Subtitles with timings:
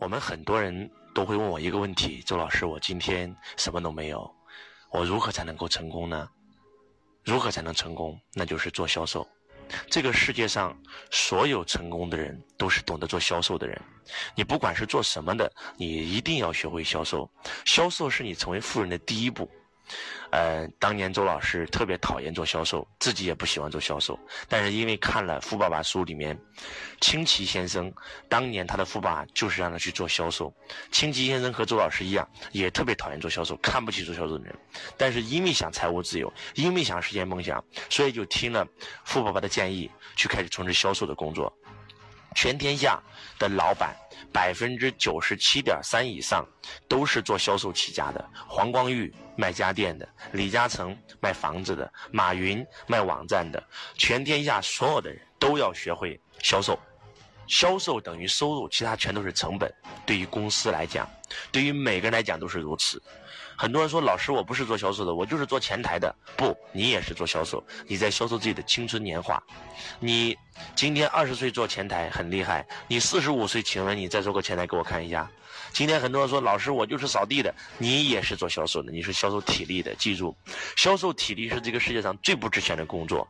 [0.00, 4.32] 我们很多人都会问我一个问题：周老师，我今天什么都没有，
[4.90, 6.28] 我如何才能够成功呢？
[7.24, 8.18] 如何才能成功？
[8.32, 9.26] 那就是做销售。
[9.90, 10.74] 这个世界上
[11.10, 13.78] 所有成功的人都是懂得做销售的人。
[14.36, 17.28] 你不管是做什么的，你一定要学会销售。
[17.64, 19.50] 销售是你成为富人的第一步。
[20.30, 24.18] 呃，当年周老师特别讨厌做销售，自己也不喜欢做销售。
[24.48, 26.38] 但是因为看了《富爸爸》书里面，
[27.00, 27.92] 清奇先生
[28.28, 30.52] 当年他的富爸就是让他去做销售。
[30.92, 34.54] 清奇先生和周老师一样，也特别讨厌做销售，看不起做销售的人。
[34.96, 38.66] 但是因为想财务自由，因为想实现梦想，所以就听了
[39.04, 41.52] 富爸爸的建议，去开始从事销售的工作。
[42.40, 43.02] 全天下
[43.36, 43.96] 的老板。
[44.32, 46.46] 百分之九十七点三以上
[46.86, 48.24] 都是做销售起家的。
[48.46, 53.60] 黄光裕卖家电的，李嘉诚卖房子的，马云卖网站的，
[53.96, 56.78] 全天下所有的人都要学会销售。
[57.48, 59.72] 销售等于收入，其他全都是成本。
[60.06, 61.08] 对于公司来讲，
[61.50, 63.02] 对于每个人来讲都是如此。
[63.58, 69.42] 很多人说：“老师，我不是做销售的，我就是做前台的。”不，你也是做销售，你在销售自己的青春年华。
[69.98, 70.38] 你
[70.76, 75.28] 今天二十岁做前台很厉害，你四十五岁，请问你再做个前台给我看一下。
[75.72, 79.92] 今天很多人说：“老师，我就是扫地的。”你也是做销售的，你是销售体力的。
[79.96, 80.36] 记住，
[80.76, 83.26] 销售体力是这个世界上最不值钱的工作。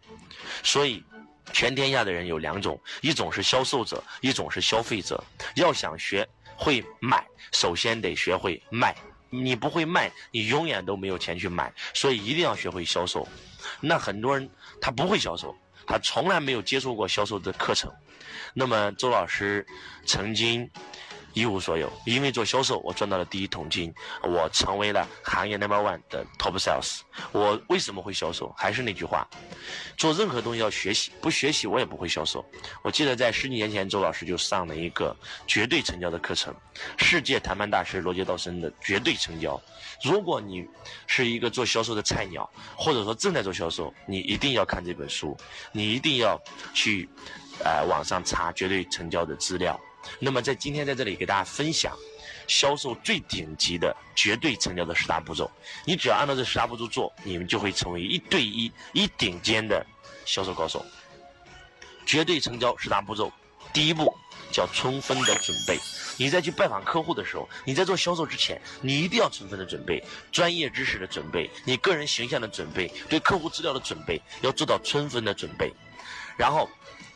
[0.62, 1.02] 所以，
[1.54, 5.24] 全天下的人有两种：一种是销售者，一种是消费者。
[5.54, 8.94] 要想学会买，首先得学会卖。
[9.30, 13.26] 你不会卖，你永远都没有钱去买，所以一定要学会销售。
[13.80, 14.48] 那很多人
[14.80, 17.92] 他不会销售，他从来没有接触过销售的课程。
[18.54, 19.66] 那么周老师
[20.04, 20.70] 曾经。
[21.38, 23.94] 一无所有，因为做销售，我赚到了第一桶金，
[24.24, 27.00] 我成为了行业 number one 的 top sales。
[27.30, 28.52] 我为什么会销售？
[28.56, 29.28] 还是那句话，
[29.96, 32.44] 做任何东西要学习，不学习我也不会销售。
[32.82, 35.16] 我记得在十几年前，周老师就上了一个
[35.46, 36.52] 绝对成交的课程，
[36.96, 39.60] 世界谈判大师罗杰道森的绝对成交。
[40.02, 40.66] 如果你
[41.06, 45.36] 是一个做销售的菜鸟，或者说正在做销售，你一定要看这本书，
[45.70, 46.40] 你一定要
[46.74, 47.08] 去，
[47.64, 49.78] 呃，网上查绝对成交的资料。
[50.18, 51.96] 那么在今天在这里给大家分享，
[52.46, 55.50] 销售最顶级的绝对成交的十大步骤，
[55.84, 59.84] 你只要按照这十大步骤做，你们就会成为一对一一顶尖的
[60.24, 60.84] 销售高手。
[62.06, 63.30] 绝对成交十大步骤，
[63.72, 64.10] 第一步
[64.50, 65.78] 叫充分的准备。
[66.16, 70.02] 你在去拜访客户的时候，你在做销售之前，你一定要充分的准备，
[70.32, 75.72] 专业知识的准备，你个人形象的准备，对客户资料的准备，要做到充分的准备。
[76.36, 76.68] 然后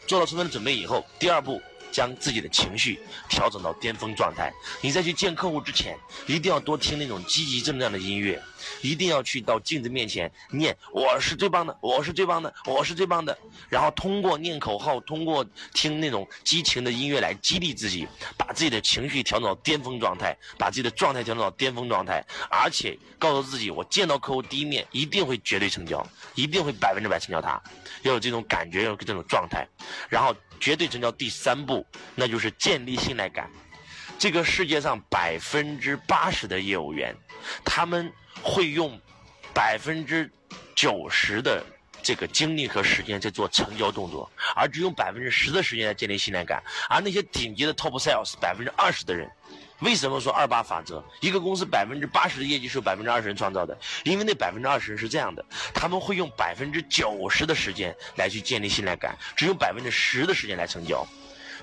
[0.07, 1.61] 做到充分的准备以后，第二步。
[1.93, 2.99] 将自己的情绪
[3.29, 4.53] 调整到巅峰状态。
[4.81, 8.43] 你在去见客户之前，一定要多听那种积极正能量的音乐，
[8.81, 13.37] 一定要去到镜子面前念“我是最棒的，我是最棒的，我是最棒的”。
[13.69, 15.45] 然后通过念口号，通过
[15.75, 26.05] 听那种激情的音乐来激励自己，把自己的情绪调整到巅峰状态，把自己的状态调整到巅峰状态，而且告诉自己，我见到客户第一面一定会绝对成交，
[26.35, 27.61] 一定会百分之百成交他。
[28.03, 29.69] 要有这种感觉，要有这种状态，
[30.09, 30.35] 然后。
[30.63, 31.82] 绝对成交第三步，
[32.15, 33.51] 那就是建立信赖感。
[34.19, 37.15] 这个世界上百分之八十的业务员，
[37.65, 38.13] 他们
[38.43, 39.01] 会用
[39.53, 40.31] 百分之
[40.77, 41.65] 九十的
[42.03, 46.63] 这个精力和时间在做成交动作，而只用百分之十的时间来建立信赖感。
[46.89, 49.29] 而那些顶级的 top sales，百分之二十的人。
[49.81, 51.05] 为什么说二八法则？
[51.21, 55.45] 一个公司百分之八十的业绩是由百分之二十人创造的，因为那百分之二十人是这样的，
[55.75, 61.05] 他们会用百分之九十的时间来去建立信赖感，只用百分之十的时间来成交。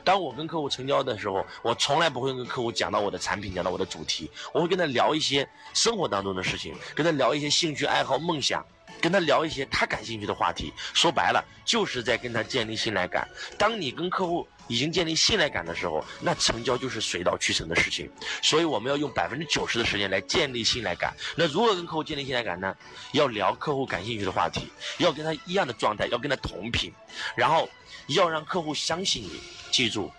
[0.04, 8.66] 当我跟客户成交的时候，我从来不会跟客户讲到我的产品，讲到我的主题，我会跟他聊一些生活当中的事情，跟他聊一些兴趣爱好、梦想。
[9.02, 13.28] 跟他聊一些他感兴趣的话题，说白了就是在跟他建立信赖感。
[13.58, 18.10] 当你跟客户已经建立信赖感的时候，那成交就是水到渠成的事情。
[18.42, 21.16] 所以我们要用百分之九十的时间来建立信赖感。
[21.36, 22.76] 那如何跟客户建立信赖感呢？
[23.14, 24.68] 要聊客户感兴趣的话题，
[24.98, 26.92] 要跟他一样的状态，要跟他同频，
[27.36, 27.70] 然后
[28.08, 29.40] 要让客户相信你。
[29.72, 30.12] 记住，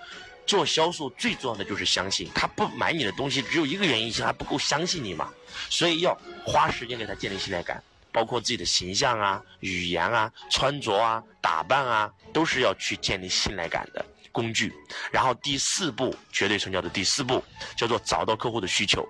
[0.47, 2.31] 做销售最重要的就是相信。
[2.35, 5.29] 他不买你的东西，只有一个原因，是他不够相信你嘛。
[5.69, 7.83] 所以要花时间给他建立信赖感。
[8.13, 14.73] 包括自己的形象啊、语言啊、穿着啊、打扮啊，都是要去建立信赖感的工具。
[15.11, 17.43] 然后第四步，绝对成交的第四步
[17.77, 19.09] 叫做找到客户的需求。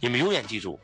[0.00, 0.78] 你们永远记住，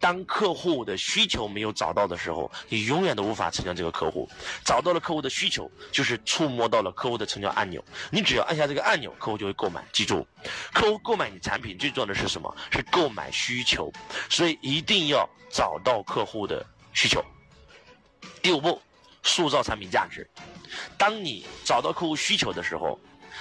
[0.00, 4.28] 当客户的需求没有找到的时候，你永远都无法成交这个客户。
[4.64, 7.84] 找到了客户的需求，就是触摸到了客户的成交按钮。
[8.10, 9.84] 你只要按下这个按钮，客户就会购买。
[9.92, 10.26] 记住，
[10.72, 12.56] 客户购买你产品最重要的是什么？
[12.70, 13.92] 是购买需求。
[14.30, 16.64] 所以一定要找到客户的。
[16.98, 17.24] 需求。
[18.42, 18.82] 第五步，
[19.22, 20.28] 塑造产品价值。
[20.96, 22.98] 当你找到客户需求的时候，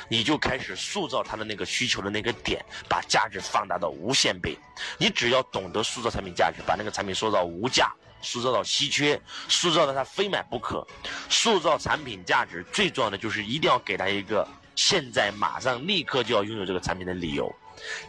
[0.07, 4.55] 你就开始塑造他的那个需求的那个点，把价值放大到无限倍。
[4.99, 9.19] 你只要懂得塑造产品价值，把那个产品塑造无价，塑造到稀缺，
[9.49, 10.85] 塑造到他非买不可。
[11.27, 17.51] 塑造产品价值最重要的就是一定要给他一个现在马上立刻就要拥有这个产品的理由。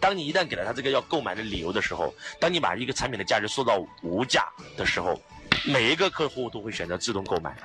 [0.00, 4.46] 当你一旦给了他这个要购买的理由的时候，当你把一个产品的价值塑造无价
[4.76, 5.20] 的时候，
[5.68, 7.56] 每一个客户都会选择自动购买。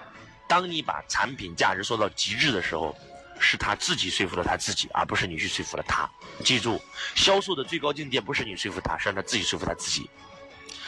[0.48, 2.96] 当你把产品价值做到极致的时候，
[3.40, 6.10] 是他自己说服了他自己，而不是你去说服了他。
[6.44, 6.80] 记住，
[7.16, 10.10] 销售的最高境界不是你说服他，是让他自己说服他自己。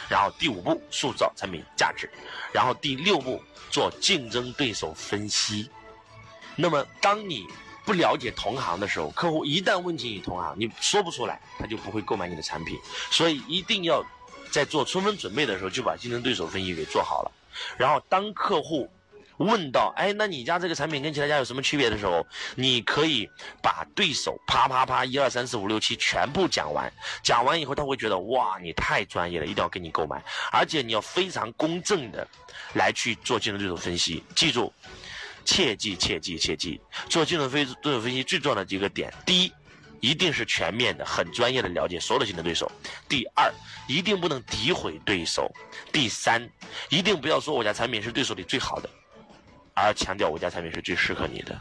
[0.08, 2.08] 然后第五步，塑造产品价值。
[2.52, 5.70] 然后第六步，做竞争对手分析。
[6.54, 7.46] 那么，当你
[7.84, 12.78] 不了解同行的时候，客户一旦问起你同行，你说不出来，他就不会购买你的产品。
[13.10, 14.04] 所以，一定要
[14.56, 17.30] 在做充分准备的时候，就把竞争对手分析给做好了。
[17.76, 18.90] 然后，当客户。
[19.38, 23.28] 问到，哎，那你家这个产品跟其他家有什么区别的时候，你可以
[23.60, 26.90] 把对手啪啪啪一二三四五六七全部讲完，
[27.22, 32.26] 讲完以后他会觉得哇，你太专业了，一定要跟你购买，而且你要非常公正的
[32.76, 34.24] 来去做竞争对手分析。
[34.34, 34.72] 记住，
[35.44, 36.80] 切记切记切记，
[37.10, 39.52] 做竞争分对手分析最重要的几个点：第一，
[40.06, 42.64] 一定是全面的、很专业的了解所有的竞争对手；
[43.08, 43.52] 第二，
[43.88, 45.50] 一定不能诋毁对手；
[45.92, 46.48] 第三，
[46.90, 48.88] 一定不要说我家产品是对手里最好的。
[49.74, 51.58] 而强调我家产品是最适合你的，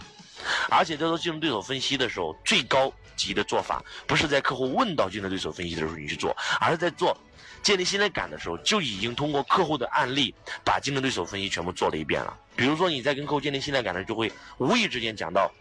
[0.69, 6.31] 而且在做竞争对手分析的时候，最高级的做法不是在客户问到竞争对手分析的时候你去做，
[6.61, 7.17] 而是在做
[7.63, 12.37] 建立信赖感的时候就已经通过客户的案例把竞争对手分析全部做了一遍了。
[12.55, 15.51] 比如说你在跟客户建立信赖感的时候，就会无意之间讲到。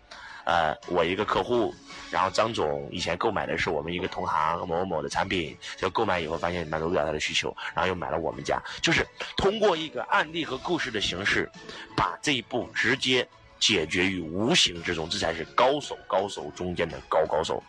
[0.44, 1.75] 呃，我一个客户，
[2.11, 9.06] 然后张总以前购买的是我们一个同行某某某的产品，就购买以后发现满足不了他的需求，然后又买了我们家，就是
[9.37, 11.50] 通过一个案例和故事的形式，
[11.96, 13.26] 把这一步直接
[13.58, 17.62] 解决于无形之中，这才是高手高手中间的高高手。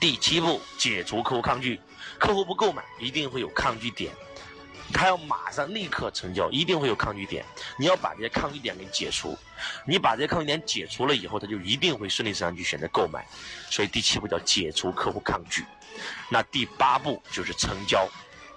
[0.00, 1.80] 第七步，解除客户抗拒，
[2.18, 4.12] 客户不购买一定会有抗拒点。
[4.92, 7.44] 他要马上立刻成交，一定会有抗拒点。
[7.78, 9.36] 你要把这些抗拒点给解除，
[9.86, 13.26] 你把这些抗拒点解除了以后，他就一定会顺理成章去选择购买。
[13.70, 15.64] 所以第七步叫解除客户抗拒。
[16.30, 18.08] 那第八步就是成交，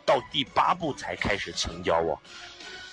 [0.05, 2.17] 到第八步才开始成交哦，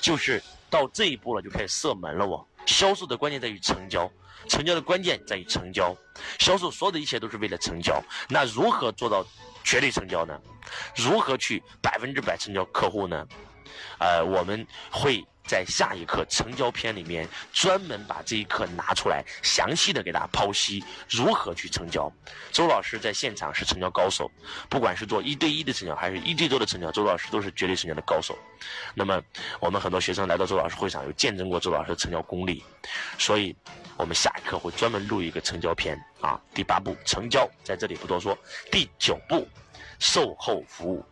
[0.00, 2.44] 就是到这一步了就开始射门了哦。
[2.64, 4.10] 销售的关键在于成交，
[4.48, 5.96] 成交的关键在于成交，
[6.38, 8.02] 销售所有的一切都是为了成交。
[8.28, 9.26] 那如何做到？
[9.66, 10.40] 绝对成交呢？
[10.94, 13.26] 如何去百分之百成交客户呢？
[13.98, 22.12] 呃，我们会在下一课成交篇里面专门把这一课拿出来，详细的给大家剖析如何去成交。
[22.52, 24.30] 周老师在现场是成交高手，
[24.68, 28.36] 不管是做一对一的成交还是一对多的成交，周老师都是绝对成交的高手。
[28.94, 29.22] 那么
[29.60, 32.64] 我们很多学生来到周老师会上，有见证过周老师的成交功力，
[33.18, 33.56] 所以。
[33.98, 38.36] 我们下一课会专门录一个成交篇啊，第八步成交，在这里不多说。
[38.70, 39.48] 第九步，
[39.98, 41.02] 售后服务。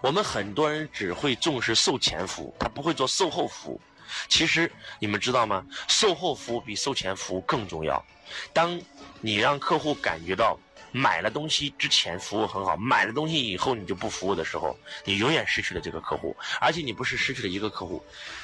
[0.00, 3.80] 我们很多人只会重视售前服务，他不会做售后服务。
[4.28, 5.64] 其实你们知道吗？
[5.86, 8.04] 售后服务比售前服务更重要。
[8.52, 8.80] 当
[9.20, 10.58] 你让客户感觉到
[10.92, 16.36] 买了东西之前服务很好，买了东西以后你就不服务的时候，你永远失去了这个客户。
[16.60, 18.02] 而且你不是失去了一个客户，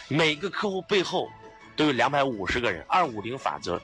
[0.08, 1.31] 每个客户背后。
[1.76, 3.82] 都有两百五十个人，二五零法则，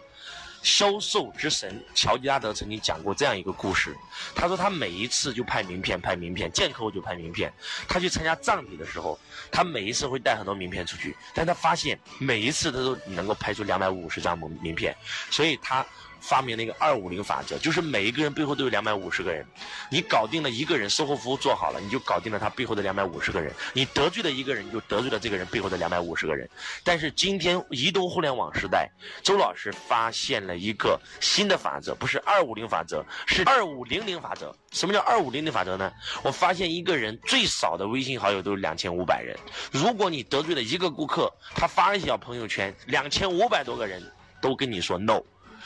[0.62, 3.97] 销售之神乔吉拉德曾经讲过这样一个故事。
[4.35, 7.52] 他说他每一次就派名片，派名片，见客户就派名片。
[7.88, 9.19] 他去参加葬礼的时候，
[9.50, 14.97] 他每一次会带很多名片出去，但他发现每一次他都能够拍出两百五十张名名片，
[15.31, 15.87] 所以他。
[16.21, 19.45] 发明了一个二五零法则，就是每一个人背后都有两百五十个人，
[19.91, 23.53] 你搞定了一个人，售后服务做好了，你就搞定了他背后的两百五十个人。
[23.73, 26.49] 你得罪了一个人，就得罪了这个人背后的两百五十个人。
[26.85, 28.91] 但是今天移动互联网时代，
[29.23, 34.55] 周老师发现了一个新的法则，不是二五零法则，是二五零零法则。
[34.73, 35.93] 什么叫二五零零法则呢？
[36.23, 39.37] 我发现一个人最少的微信好友都是两千五百人。
[39.73, 44.00] 如果你得罪了一个顾客，他发一条朋友圈，两千五百多个人
[44.41, 45.21] 都跟你说 no。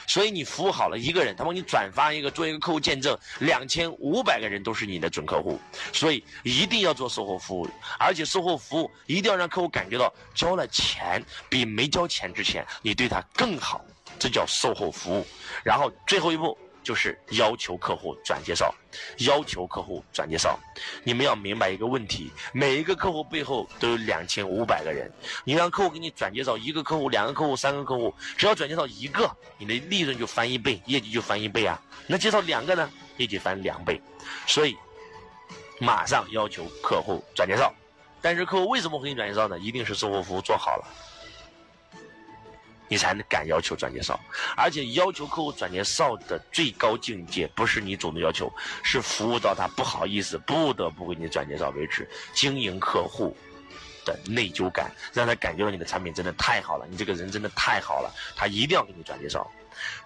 [0.07, 5.61] 所以你服务好了一个人，他帮你转发一个，做一个客户见证，两千五百个人都是你的准客户。
[5.93, 13.85] 所以一定要做售后服务，而且售后服务一定要让客户感觉到交了钱比没交钱之前你对他更好，
[14.19, 15.27] 这叫售后服务。
[15.63, 16.57] 然后最后一步。
[16.85, 18.73] 就是要求客户转介绍，
[19.21, 20.57] 要求客户转介绍。
[21.03, 25.11] 你们要明白一个问题：每一个客户背后都有两千五百个人。
[25.45, 31.81] 你让客户给你转介绍一个客户、两个客户、三个客户，只要转介绍一个，你的利润就翻一倍，业绩就翻一倍啊。
[32.07, 34.01] 那介绍两个呢，业绩翻两倍。
[34.47, 34.77] 所以，
[35.81, 37.73] 马上要求客户转介绍。
[38.21, 39.59] 但是客户为什么会给你转介绍呢？
[39.59, 40.85] 一定是售后服务做好了。
[42.89, 44.19] 你才能敢要求转介绍。
[44.57, 52.09] 而且要求客户转介绍的最高境界，不是你主动要求，是服务到他不好意思不得不给你转介绍为止。
[52.35, 53.37] 经营客户
[54.05, 59.51] 的内疚感，让他感觉到你的产品真的太好了，你这个人真的太好了，他一定要给你转介绍。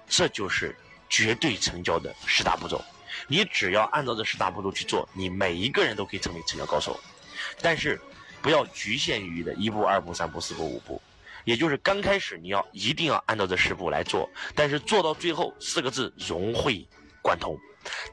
[0.06, 0.74] 这就是
[1.08, 2.82] 绝对成交的十大步骤。
[3.26, 6.98] 你只要按照这十大步骤去做，你每一个人都可以成为成交高手。
[7.60, 8.00] 但是。
[8.40, 11.02] 不要局限于的一步、二步、三步、四步、五步，
[11.48, 16.86] 也就是刚开始你要一定要按照这十步来做，但是做到最后四个字融会
[17.22, 17.58] 贯通。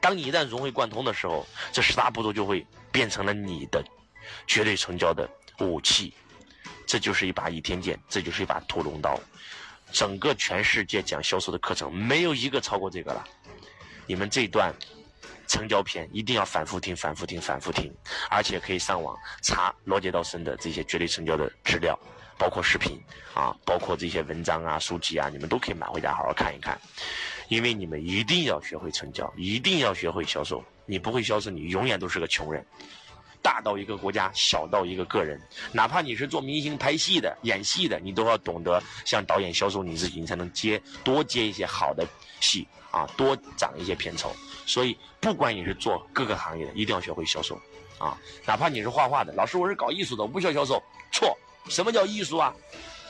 [0.00, 3.84] 当你一旦融会贯通的时候，这十大步骤就会变成了你的
[4.46, 5.28] 绝对成交的
[5.58, 6.14] 武器。
[6.86, 9.20] 这就是一把倚天剑，这就是一把屠龙刀。
[9.92, 13.22] 整个全世界讲销售的课程没有一个超过这个了。
[14.06, 14.74] 你们这段。
[15.48, 17.94] 成交篇一定要反复听，反复听，反复听，
[18.28, 21.96] 而且可以上网查罗杰道森的这些绝对成交的资料，
[22.38, 23.00] 包括视频
[23.34, 26.78] 啊，包括这些文章啊、书籍啊，你们都可以买回家好好看一看。
[27.48, 30.64] 因为你们一定要学会成交，一定要学会销售。
[30.84, 32.64] 你不会销售，你永远都是个穷人。
[33.42, 35.40] 大到一个国家，小到一个个人，
[35.70, 42.04] 哪怕你是做明星、拍戏的、演戏的，你都要懂得向导演销售你自己，你才能接多接一些好的
[42.40, 44.34] 戏啊，多涨一些片酬。
[44.66, 47.54] 所以，不管你是做各个行业的，一定要学会销售，
[47.98, 52.54] 啊，哪怕你是画画的，老师我是搞艺术的，我不需要销售，错，什么叫艺术啊？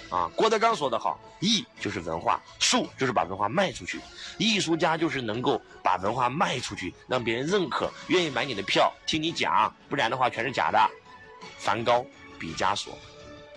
[0.08, 4.00] 啊，郭德纲说得好，艺就是文化，术就是把文化卖出去，
[4.38, 10.78] 艺术家就是能够把文化卖出去，让别人认可，愿意买你的票，听你讲，不然的话全是假的。
[11.58, 12.06] 梵高、
[12.38, 12.96] 毕加索，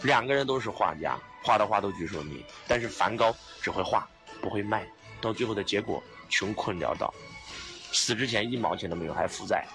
[0.01, 4.09] 两个人都是画家，画的画都举手你，但是梵高只会画，
[4.41, 4.87] 不会卖，
[5.21, 7.13] 到最后的结果穷困潦倒。
[7.91, 9.67] 死之前一毛钱都没有，还负债。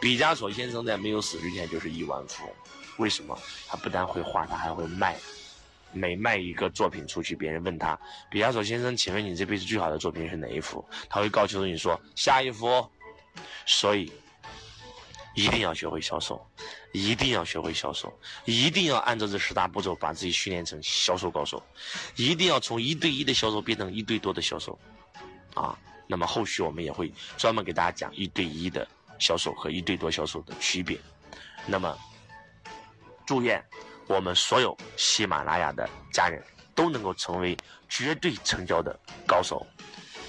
[0.00, 2.52] 毕加索先生在没有死之前就是亿万富翁，
[2.98, 3.38] 为什么？
[3.66, 5.16] 他不但会画，他还会卖。
[5.96, 7.96] 每卖一个作品出去，别人问他
[8.28, 12.84] ：“毕加索先生，请问你这辈子最好的作品是哪一幅？”他会告诉你说：“下一幅。”
[13.64, 14.12] 所以，
[15.36, 16.44] 一定要学会销售，
[16.92, 18.12] 一定要学会销售，
[18.44, 21.62] 一定要按照这十大步骤把自己训练成销售高手，
[22.16, 24.76] 一定要从一对一的销售变成一对多的销售，
[25.54, 25.78] 啊。
[26.06, 28.86] 那么后续我们也会专门给大家讲一对一的
[29.18, 30.98] 销售和一对多销售的区别。
[31.66, 31.96] 那么，
[33.26, 33.62] 祝愿
[34.06, 36.42] 我们所有喜马拉雅的家人
[36.74, 37.56] 都能够成为
[37.88, 39.66] 绝对成交的高手，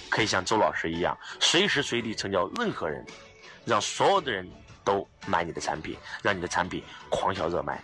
[0.10, 3.06] 可以像周老师一样，随时随地成交任何人，
[3.66, 4.50] 让所有的人
[4.84, 7.84] 都买你的产品，让你的产品狂销热卖。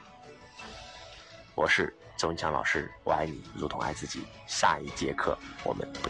[1.55, 4.23] 我是周文强老师，我爱你如同爱自己。
[4.47, 6.09] 下一节课我们不